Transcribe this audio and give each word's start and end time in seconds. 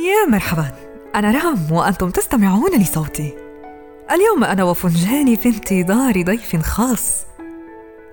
يا 0.00 0.30
مرحبا. 0.30 0.70
أنا 1.14 1.30
رام 1.30 1.72
وأنتم 1.72 2.10
تستمعون 2.10 2.70
لصوتي. 2.78 3.34
اليوم 4.10 4.44
أنا 4.44 4.64
وفنجاني 4.64 5.36
في 5.36 5.48
انتظار 5.48 6.22
ضيف 6.22 6.62
خاص 6.62 7.26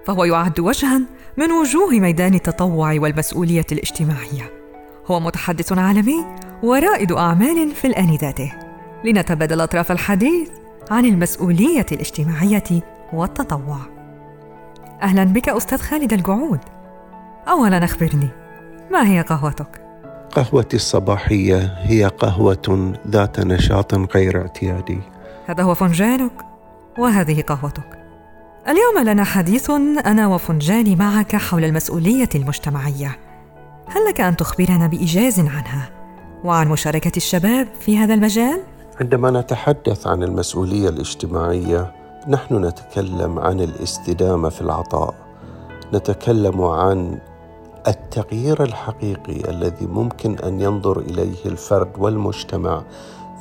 فهو 0.05 0.23
يعد 0.23 0.59
وجها 0.59 1.01
من 1.37 1.51
وجوه 1.51 1.89
ميدان 1.89 2.33
التطوع 2.33 2.93
والمسؤولية 2.99 3.65
الاجتماعية. 3.71 4.51
هو 5.05 5.19
متحدث 5.19 5.77
عالمي 5.77 6.25
ورائد 6.63 7.11
أعمال 7.11 7.71
في 7.75 7.87
الآن 7.87 8.15
ذاته. 8.15 8.53
لنتبادل 9.03 9.61
أطراف 9.61 9.91
الحديث 9.91 10.49
عن 10.91 11.05
المسؤولية 11.05 11.85
الاجتماعية 11.91 12.83
والتطوع. 13.13 13.79
أهلا 15.01 15.23
بك 15.23 15.49
أستاذ 15.49 15.77
خالد 15.77 16.13
القعود. 16.13 16.59
أولا 17.47 17.85
أخبرني 17.85 18.29
ما 18.91 19.07
هي 19.07 19.21
قهوتك؟ 19.21 19.86
قهوتي 20.31 20.75
الصباحية 20.75 21.75
هي 21.77 22.05
قهوة 22.05 22.93
ذات 23.07 23.39
نشاط 23.39 23.93
غير 24.15 24.41
اعتيادي. 24.41 24.99
هذا 25.45 25.63
هو 25.63 25.73
فنجانك 25.73 26.31
وهذه 26.97 27.41
قهوتك. 27.41 27.97
اليوم 28.67 29.09
لنا 29.09 29.23
حديث 29.23 29.69
أنا 30.05 30.27
وفنجاني 30.27 30.95
معك 30.95 31.35
حول 31.35 31.63
المسؤولية 31.63 32.29
المجتمعية. 32.35 33.19
هل 33.87 34.05
لك 34.09 34.21
أن 34.21 34.37
تخبرنا 34.37 34.87
بإيجاز 34.87 35.39
عنها 35.39 35.89
وعن 36.43 36.67
مشاركة 36.67 37.11
الشباب 37.17 37.67
في 37.79 37.97
هذا 37.97 38.13
المجال؟ 38.13 38.61
عندما 39.01 39.31
نتحدث 39.31 40.07
عن 40.07 40.23
المسؤولية 40.23 40.89
الاجتماعية 40.89 41.91
نحن 42.27 42.65
نتكلم 42.65 43.39
عن 43.39 43.59
الاستدامة 43.59 44.49
في 44.49 44.61
العطاء. 44.61 45.15
نتكلم 45.93 46.61
عن 46.61 47.19
التغيير 47.87 48.63
الحقيقي 48.63 49.49
الذي 49.49 49.85
ممكن 49.85 50.39
أن 50.39 50.61
ينظر 50.61 50.99
إليه 50.99 51.45
الفرد 51.45 51.91
والمجتمع 51.97 52.83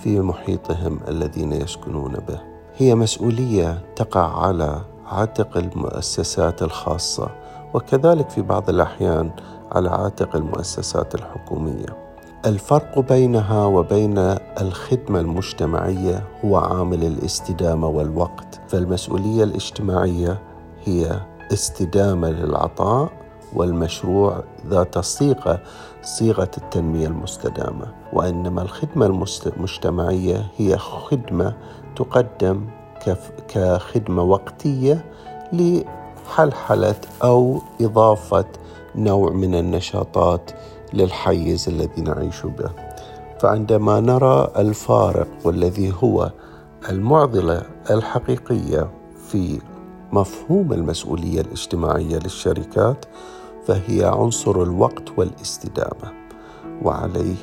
في 0.02 0.20
محيطهم 0.20 1.00
الذين 1.08 1.52
يسكنون 1.52 2.12
به. 2.12 2.40
هي 2.76 2.94
مسؤولية 2.94 3.82
تقع 3.96 4.46
على 4.46 4.80
عاتق 5.06 5.56
المؤسسات 5.56 6.62
الخاصة 6.62 7.28
وكذلك 7.74 8.30
في 8.30 8.42
بعض 8.42 8.68
الأحيان 8.68 9.30
على 9.72 9.90
عاتق 9.90 10.36
المؤسسات 10.36 11.14
الحكومية. 11.14 12.06
الفرق 12.46 12.98
بينها 12.98 13.66
وبين 13.66 14.18
الخدمة 14.60 15.20
المجتمعية 15.20 16.24
هو 16.44 16.56
عامل 16.56 17.04
الاستدامة 17.04 17.88
والوقت 17.88 18.60
فالمسؤولية 18.68 19.44
الاجتماعية 19.44 20.38
هي 20.84 21.20
استدامة 21.52 22.30
للعطاء 22.30 23.25
والمشروع 23.56 24.44
ذات 24.66 24.98
صيغة 24.98 25.60
صيغة 26.02 26.50
التنمية 26.58 27.06
المستدامة. 27.06 27.86
وإنما 28.12 28.62
الخدمة 28.62 29.06
المجتمعية 29.06 30.46
هي 30.56 30.78
خدمة 30.78 31.54
تقدم 31.96 32.66
كخدمة 33.48 34.22
وقتية 34.22 35.04
لحلحلة 35.52 36.94
أو 37.24 37.60
إضافة 37.80 38.44
نوع 38.94 39.30
من 39.30 39.54
النشاطات 39.54 40.50
للحيز 40.92 41.68
الذي 41.68 42.02
نعيش 42.02 42.42
به. 42.46 42.70
فعندما 43.40 44.00
نرى 44.00 44.52
الفارق 44.56 45.28
والذي 45.44 45.94
هو 46.02 46.32
المعضلة 46.90 47.62
الحقيقية 47.90 48.90
في 49.28 49.60
مفهوم 50.12 50.72
المسؤولية 50.72 51.40
الاجتماعية 51.40 52.18
للشركات 52.18 53.04
فهي 53.66 54.04
عنصر 54.04 54.62
الوقت 54.62 55.18
والاستدامة 55.18 56.12
وعليه 56.82 57.36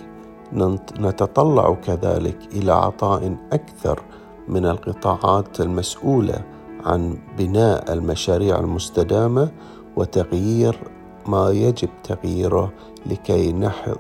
نتطلع 1.00 1.74
كذلك 1.74 2.38
إلى 2.54 2.72
عطاء 2.72 3.38
أكثر 3.54 4.02
من 4.48 4.66
القطاعات 4.66 5.62
المسؤولة 5.62 6.42
عن 6.86 7.18
بناء 7.38 7.94
المشاريع 7.94 8.60
المستدامة 8.60 9.52
وتغيير 9.96 10.80
ما 11.28 11.50
يجب 11.50 11.90
تغييره 12.04 12.72
لكي 13.06 13.54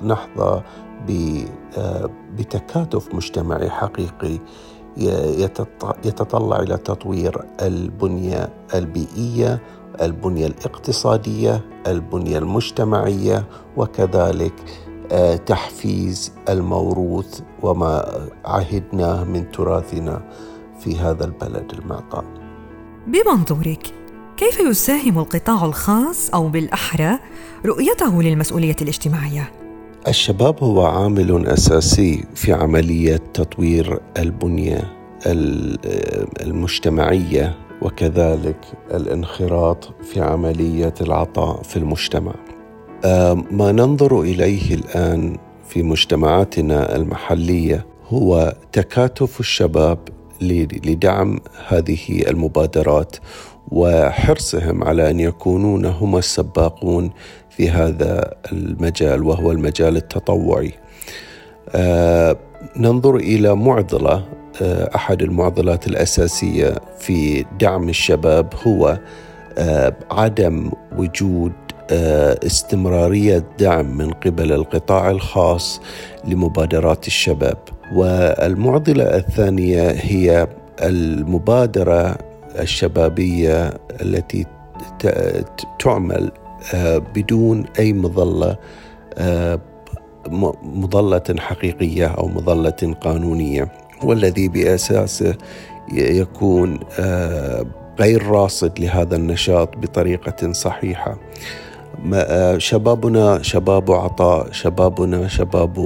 نحظى 0.03 0.61
آه، 1.77 2.09
بتكاتف 2.37 3.15
مجتمعي 3.15 3.69
حقيقي 3.69 4.39
يتطلع 6.05 6.59
إلى 6.59 6.77
تطوير 6.77 7.41
البنية 7.61 8.49
البيئية 8.75 9.61
البنية 10.01 10.47
الاقتصادية 10.47 11.61
البنية 11.87 12.37
المجتمعية 12.37 13.45
وكذلك 13.77 14.53
آه، 15.11 15.35
تحفيز 15.35 16.33
الموروث 16.49 17.39
وما 17.61 18.05
عهدناه 18.45 19.23
من 19.23 19.51
تراثنا 19.51 20.21
في 20.79 20.97
هذا 20.97 21.25
البلد 21.25 21.71
المعطاء 21.73 22.25
بمنظورك 23.07 23.93
كيف 24.37 24.59
يساهم 24.59 25.19
القطاع 25.19 25.65
الخاص 25.65 26.29
أو 26.29 26.47
بالأحرى 26.49 27.19
رؤيته 27.65 28.23
للمسؤولية 28.23 28.75
الاجتماعية؟ 28.81 29.62
الشباب 30.07 30.63
هو 30.63 30.85
عامل 30.85 31.47
أساسي 31.47 32.25
في 32.35 32.53
عملية 32.53 33.17
تطوير 33.33 33.99
البنية 34.17 34.93
المجتمعية 36.41 37.55
وكذلك 37.81 38.57
الانخراط 38.93 39.93
في 40.03 40.21
عملية 40.21 40.93
العطاء 41.01 41.61
في 41.61 41.77
المجتمع. 41.77 42.33
ما 43.51 43.71
ننظر 43.71 44.21
إليه 44.21 44.75
الآن 44.75 45.37
في 45.67 45.83
مجتمعاتنا 45.83 46.95
المحلية 46.95 47.85
هو 48.07 48.55
تكاتف 48.71 49.39
الشباب 49.39 49.99
لدعم 50.41 51.39
هذه 51.67 52.21
المبادرات 52.27 53.15
وحرصهم 53.71 54.83
على 54.83 55.09
أن 55.09 55.19
يكونون 55.19 55.85
هم 55.85 56.17
السباقون 56.17 57.11
في 57.57 57.69
هذا 57.69 58.33
المجال 58.51 59.23
وهو 59.23 59.51
المجال 59.51 59.97
التطوعي. 59.97 60.71
آه 61.69 62.37
ننظر 62.77 63.15
إلى 63.15 63.55
معضلة 63.55 64.23
آه 64.61 64.89
أحد 64.95 65.21
المعضلات 65.21 65.87
الأساسية 65.87 66.75
في 66.99 67.45
دعم 67.59 67.89
الشباب 67.89 68.53
هو 68.67 68.99
آه 69.57 69.93
عدم 70.11 70.71
وجود 70.97 71.51
استمرارية 72.45 73.43
دعم 73.59 73.97
من 73.97 74.11
قبل 74.11 74.51
القطاع 74.53 75.11
الخاص 75.11 75.81
لمبادرات 76.27 77.07
الشباب 77.07 77.57
والمعضلة 77.95 79.03
الثانية 79.03 79.91
هي 79.91 80.47
المبادرة 80.83 82.17
الشبابية 82.59 83.73
التي 84.01 84.45
تعمل 85.79 86.31
بدون 87.15 87.65
أي 87.79 87.93
مظلة 87.93 88.57
آه، 89.17 89.59
مظلة 90.63 91.23
حقيقية 91.39 92.07
أو 92.07 92.27
مظلة 92.27 92.95
قانونية. 93.01 93.71
والذي 94.03 94.47
باساسه 94.47 95.35
يكون 95.93 96.79
آه، 96.99 97.65
غير 97.99 98.27
راصد 98.27 98.79
لهذا 98.79 99.15
النشاط 99.15 99.77
بطريقة 99.77 100.51
صحيحة. 100.51 101.17
شبابنا 102.57 103.41
شباب 103.41 103.91
عطاء 103.91 104.51
شبابنا 104.51 105.27
شباب 105.27 105.77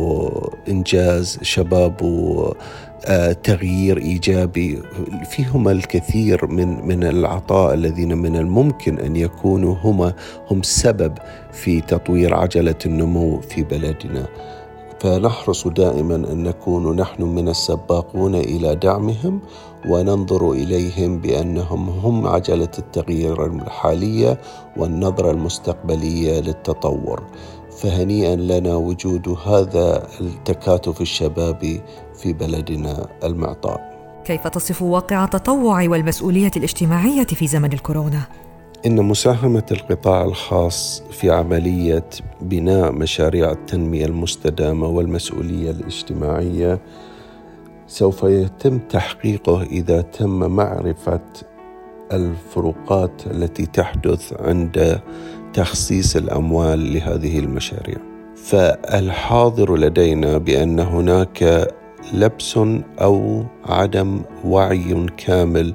إنجاز 0.69 1.39
شباب 1.41 2.03
آه، 2.03 2.55
تغيير 3.44 3.97
إيجابي 3.97 4.81
فيهما 5.30 5.72
الكثير 5.72 6.47
من 6.47 6.88
من 6.88 7.03
العطاء 7.03 7.74
الذين 7.74 8.18
من 8.18 8.35
الممكن 8.35 9.00
أن 9.00 9.16
يكونوا 9.16 9.75
هما 9.84 10.13
هم 10.52 10.59
السبب 10.59 11.14
في 11.52 11.82
تطوير 11.82 12.34
عجلة 12.34 12.76
النمو 12.85 13.40
في 13.41 13.64
بلدنا. 13.64 14.28
فنحرص 14.99 15.67
دائما 15.67 16.16
أن 16.16 16.44
نكون 16.44 16.96
نحن 16.96 17.23
من 17.23 17.49
السباقون 17.49 18.35
إلى 18.35 18.76
دعمهم 18.76 19.40
وننظر 19.87 20.51
إليهم 20.51 21.17
بأنهم 21.17 21.89
هم 21.89 22.28
عجلة 22.28 22.72
التغيير 22.79 23.45
الحالية 23.45 24.39
والنظرة 24.78 25.31
المستقبلية 25.31 26.39
للتطور 26.39 27.23
فهنيئا 27.78 28.35
لنا 28.35 28.75
وجود 28.75 29.37
هذا 29.45 30.07
التكاتف 30.22 31.01
الشبابي 31.01 31.81
في 32.17 32.34
بلدنا 32.34 33.07
المعطاء. 33.23 33.97
كيف 34.25 34.47
تصف 34.47 34.81
واقع 34.81 35.23
التطوع 35.23 35.87
والمسؤولية 35.87 36.51
الاجتماعية 36.57 37.25
في 37.25 37.47
زمن 37.47 37.73
الكورونا؟ 37.73 38.22
إن 38.85 39.05
مساهمة 39.05 39.63
القطاع 39.72 40.25
الخاص 40.25 41.03
في 41.11 41.31
عملية 41.31 42.09
بناء 42.41 42.91
مشاريع 42.91 43.51
التنمية 43.51 44.05
المستدامة 44.05 44.87
والمسؤولية 44.87 45.72
الاجتماعية 45.72 46.79
سوف 47.87 48.23
يتم 48.23 48.79
تحقيقه 48.79 49.63
إذا 49.63 50.01
تم 50.01 50.51
معرفة 50.55 51.22
الفروقات 52.13 53.28
التي 53.28 53.66
تحدث 53.66 54.34
عند 54.41 55.01
تخصيص 55.53 56.16
الأموال 56.16 56.93
لهذه 56.93 57.39
المشاريع. 57.39 57.97
فالحاضر 58.35 59.75
لدينا 59.78 60.37
بأن 60.37 60.79
هناك 60.79 61.67
لبس 62.13 62.59
أو 63.01 63.43
عدم 63.66 64.22
وعي 64.45 65.05
كامل 65.17 65.73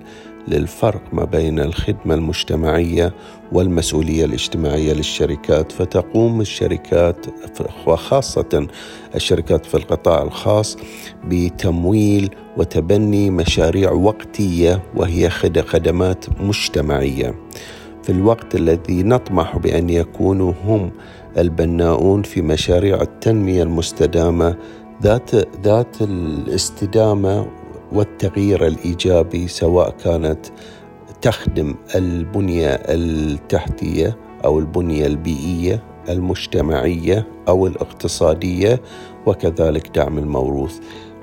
للفرق 0.48 1.02
ما 1.12 1.24
بين 1.24 1.60
الخدمة 1.60 2.14
المجتمعية 2.14 3.14
والمسؤولية 3.52 4.24
الاجتماعية 4.24 4.92
للشركات. 4.92 5.72
فتقوم 5.72 6.40
الشركات 6.40 7.26
وخاصة 7.86 8.66
الشركات 9.14 9.66
في 9.66 9.74
القطاع 9.74 10.22
الخاص 10.22 10.76
بتمويل 11.24 12.34
وتبني 12.56 13.30
مشاريع 13.30 13.92
وقتية 13.92 14.82
وهي 14.96 15.30
خدمات 15.30 16.24
مجتمعية. 16.40 17.34
في 18.02 18.12
الوقت 18.12 18.54
الذي 18.54 19.02
نطمح 19.02 19.58
بأن 19.58 19.90
يكونوا 19.90 20.52
هم 20.64 20.90
البناؤون 21.38 22.22
في 22.22 22.42
مشاريع 22.42 23.02
التنمية 23.02 23.62
المستدامة 23.62 24.56
ذات 25.02 25.30
ذات 25.64 26.02
الاستدامة 26.02 27.46
والتغيير 27.94 28.66
الإيجابي 28.66 29.48
سواء 29.48 29.90
كانت 29.90 30.46
تخدم 31.22 31.74
البنية 31.94 32.68
التحتية 32.68 34.16
أو 34.44 34.58
البنية 34.58 35.06
البيئية 35.06 35.82
المجتمعية 36.08 37.26
أو 37.48 37.66
الاقتصادية 37.66 38.80
وكذلك 39.26 39.88
دعم 39.96 40.18
الموروث. 40.18 40.78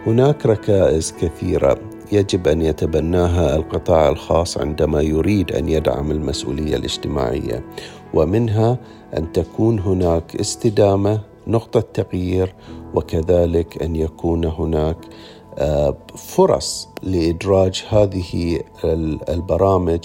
هناك 0.08 0.46
ركائز 0.46 1.14
كثيرة 1.22 1.80
يجب 2.12 2.48
أن 2.48 2.62
يتبناها 2.62 3.56
القطاع 3.56 4.10
الخاص 4.10 4.58
عندما 4.58 5.02
يريد 5.02 5.52
أن 5.52 5.70
يدعم 5.70 6.12
المسؤولية 6.12 6.76
الاجتماعية 6.76 7.66
ومنها 8.14 8.78
أن 9.18 9.32
تكون 9.32 9.80
هناك 9.80 10.36
استدامة 10.36 11.22
نقطة 11.48 11.80
تغيير 11.80 12.56
وكذلك 12.94 13.84
أن 13.84 13.96
يكون 13.96 14.46
هناك 14.46 14.98
فرص 16.16 16.90
لإدراج 17.04 17.86
هذه 17.90 18.62
البرامج 19.30 20.00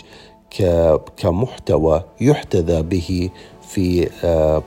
كمحتوى 1.16 2.02
يحتذى 2.20 2.82
به 2.82 3.30
في 3.62 4.10
آه، 4.24 4.62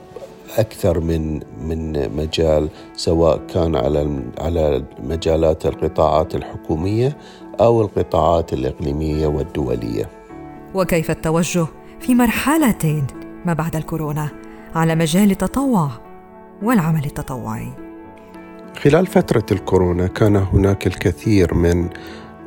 أكثر 0.58 1.00
من 1.00 1.40
من 1.68 2.16
مجال 2.16 2.68
سواء 2.96 3.40
كان 3.54 3.76
على 3.76 4.22
على 4.38 4.84
مجالات 5.02 5.66
القطاعات 5.66 6.34
الحكومية 6.34 7.16
أو 7.60 7.82
القطاعات 7.82 8.52
الإقليمية 8.52 9.26
والدولية. 9.26 10.08
وكيف 10.74 11.10
التوجه 11.10 11.66
في 12.00 12.14
مرحلتين 12.14 13.06
ما 13.44 13.52
بعد 13.52 13.76
الكورونا 13.76 14.28
على 14.74 14.94
مجال 14.94 15.30
التطوع 15.30 15.90
والعمل 16.62 17.04
التطوعي؟ 17.04 17.87
خلال 18.76 19.06
فترة 19.06 19.46
الكورونا 19.52 20.06
كان 20.06 20.36
هناك 20.36 20.86
الكثير 20.86 21.54
من 21.54 21.88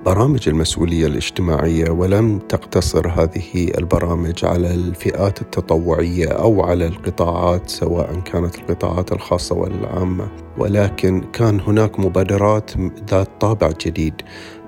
برامج 0.05 0.49
المسؤولية 0.49 1.07
الاجتماعية 1.07 1.89
ولم 1.89 2.39
تقتصر 2.39 3.07
هذه 3.07 3.71
البرامج 3.77 4.45
على 4.45 4.73
الفئات 4.73 5.41
التطوعية 5.41 6.27
أو 6.27 6.63
على 6.63 6.87
القطاعات 6.87 7.69
سواء 7.69 8.19
كانت 8.19 8.55
القطاعات 8.55 9.11
الخاصة 9.11 9.55
والعامة. 9.55 10.27
ولكن 10.57 11.21
كان 11.33 11.59
هناك 11.59 11.99
مبادرات 11.99 12.71
ذات 13.09 13.29
طابع 13.39 13.69
جديد 13.85 14.13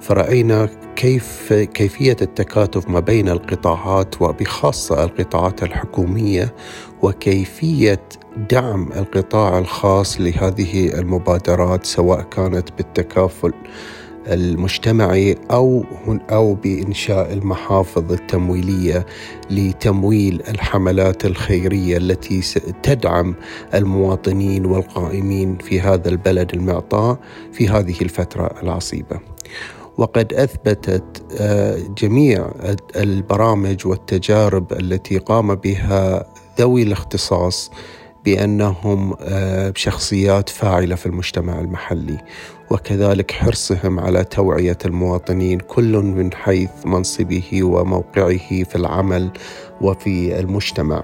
فرأينا 0.03 0.69
كيف 0.95 1.53
كيفية 1.53 2.15
التكاتف 2.21 2.89
ما 2.89 2.99
بين 2.99 3.29
القطاعات 3.29 4.21
وبخاصة 4.21 5.03
القطاعات 5.03 5.63
الحكومية 5.63 6.53
وكيفية 7.01 8.01
دعم 8.51 8.91
القطاع 8.95 9.59
الخاص 9.59 10.21
لهذه 10.21 10.99
المبادرات 10.99 11.85
سواء 11.85 12.21
كانت 12.21 12.69
بالتكافل 12.77 13.53
المجتمعي 14.27 15.37
أو 15.51 15.85
أو 16.31 16.53
بإنشاء 16.53 17.33
المحافظ 17.33 18.11
التمويلية 18.11 19.05
لتمويل 19.49 20.41
الحملات 20.47 21.25
الخيرية 21.25 21.97
التي 21.97 22.41
تدعم 22.83 23.35
المواطنين 23.73 24.65
والقائمين 24.65 25.57
في 25.57 25.81
هذا 25.81 26.09
البلد 26.09 26.53
المعطاء 26.53 27.17
في 27.51 27.69
هذه 27.69 28.01
الفترة 28.01 28.51
العصيبة. 28.63 29.33
وقد 29.97 30.33
أثبتت 30.33 31.23
آه، 31.39 31.77
جميع 31.97 32.51
البرامج 32.95 33.87
والتجارب 33.87 34.73
التي 34.73 35.17
قام 35.17 35.55
بها 35.55 36.25
ذوي 36.59 36.83
الاختصاص 36.83 37.71
بأنهم 38.25 39.15
آه، 39.21 39.73
شخصيات 39.75 40.49
فاعلة 40.49 40.95
في 40.95 41.05
المجتمع 41.05 41.59
المحلي 41.59 42.17
وكذلك 42.71 43.31
حرصهم 43.31 43.99
على 43.99 44.23
توعية 44.23 44.77
المواطنين 44.85 45.59
كل 45.59 45.97
من 45.97 46.33
حيث 46.33 46.69
منصبه 46.85 47.63
وموقعه 47.63 48.63
في 48.63 48.75
العمل 48.75 49.31
وفي 49.81 50.39
المجتمع. 50.39 51.03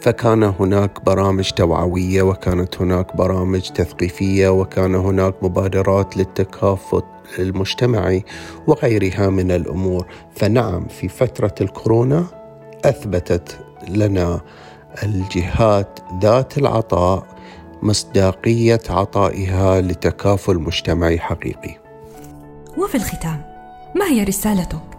فكان 0.00 0.42
هناك 0.42 1.04
برامج 1.04 1.50
توعوية 1.50 2.22
وكانت 2.22 2.80
هناك 2.80 3.16
برامج 3.16 3.60
تثقيفية 3.60 4.48
وكان 4.48 4.94
هناك 4.94 5.34
مبادرات 5.42 6.16
للتكافؤ 6.16 7.04
المجتمعي 7.38 8.24
وغيرها 8.66 9.30
من 9.30 9.50
الأمور 9.50 10.06
فنعم 10.34 10.86
في 10.88 11.08
فترة 11.08 11.54
الكورونا 11.60 12.26
أثبتت 12.84 13.58
لنا 13.88 14.40
الجهات 15.02 16.00
ذات 16.22 16.58
العطاء 16.58 17.26
مصداقية 17.82 18.80
عطائها 18.90 19.80
لتكافل 19.80 20.58
مجتمعي 20.58 21.18
حقيقي. 21.18 21.76
وفي 22.78 22.94
الختام، 22.94 23.42
ما 23.96 24.06
هي 24.06 24.24
رسالتك 24.24 24.98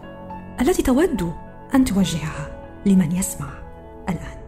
التي 0.62 0.84
تود 0.84 1.34
أن 1.76 1.86
توجهها 1.86 2.52
لمن 2.86 3.12
يسمع 3.12 3.50
الآن؟ 4.10 4.42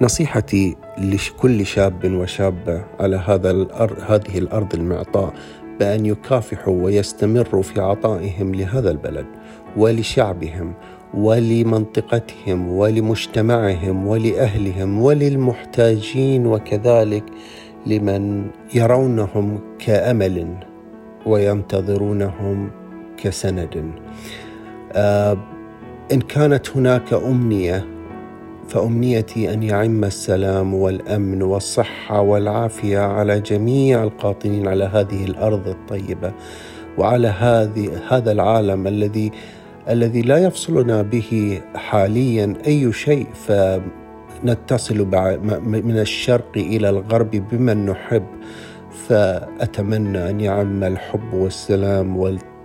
نصيحتي 0.00 0.76
لكل 0.98 1.66
شاب 1.66 2.12
وشابة 2.12 2.84
على 3.00 3.16
هذا 3.16 3.50
الأرض 3.50 3.98
هذه 4.00 4.38
الأرض 4.38 4.74
المعطاء 4.74 5.34
بان 5.80 6.06
يكافحوا 6.06 6.82
ويستمروا 6.84 7.62
في 7.62 7.80
عطائهم 7.80 8.54
لهذا 8.54 8.90
البلد 8.90 9.26
ولشعبهم 9.76 10.74
ولمنطقتهم 11.14 12.70
ولمجتمعهم 12.70 14.06
ولأهلهم 14.06 15.02
وللمحتاجين 15.02 16.46
وكذلك 16.46 17.24
لمن 17.86 18.46
يرونهم 18.74 19.60
كأمل 19.78 20.56
وينتظرونهم 21.26 22.70
كسند. 23.16 23.92
آه 24.92 25.38
إن 26.12 26.20
كانت 26.20 26.70
هناك 26.76 27.12
أمنية 27.12 27.95
فأمنيتي 28.68 29.52
أن 29.52 29.62
يعم 29.62 30.04
السلام 30.04 30.74
والأمن 30.74 31.42
والصحة 31.42 32.20
والعافية 32.20 32.98
على 32.98 33.40
جميع 33.40 34.02
القاطنين 34.02 34.68
على 34.68 34.84
هذه 34.84 35.24
الأرض 35.24 35.68
الطيبة 35.68 36.32
وعلى 36.98 37.28
هذه 37.28 37.90
هذا 38.08 38.32
العالم 38.32 38.86
الذي 38.86 39.32
الذي 39.88 40.22
لا 40.22 40.38
يفصلنا 40.38 41.02
به 41.02 41.60
حاليا 41.74 42.54
أي 42.66 42.92
شيء. 42.92 43.26
فنتصل 43.34 45.06
من 45.66 45.98
الشرق 45.98 46.52
إلى 46.56 46.90
الغرب 46.90 47.30
بمن 47.30 47.86
نحب. 47.86 48.26
فأتمنى 49.08 50.30
أن 50.30 50.40
يعم 50.40 50.84
الحب 50.84 51.34
والسلام 51.34 52.16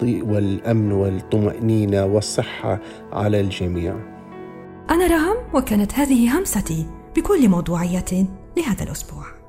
والأمن 0.01 0.91
والطمأنينة 0.91 2.05
والصحة 2.05 2.79
على 3.13 3.39
الجميع. 3.39 3.95
أنا 4.89 5.07
رهم؟ 5.07 5.37
وكانت 5.53 5.93
هذه 5.93 6.39
همستي 6.39 6.85
بكل 7.15 7.49
موضوعية 7.49 8.27
لهذا 8.57 8.83
الأسبوع. 8.83 9.40